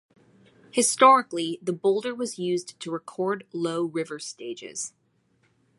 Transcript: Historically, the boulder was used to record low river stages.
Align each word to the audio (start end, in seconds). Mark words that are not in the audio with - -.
Historically, 0.71 1.59
the 1.61 1.71
boulder 1.71 2.15
was 2.15 2.39
used 2.39 2.79
to 2.79 2.89
record 2.89 3.45
low 3.53 3.83
river 3.85 4.17
stages. 4.17 4.93